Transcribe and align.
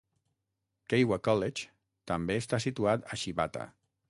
Keiwa 0.93 1.19
College 1.27 1.69
també 2.13 2.41
està 2.45 2.63
situat 2.67 3.09
a 3.17 3.23
Shibata. 3.25 3.71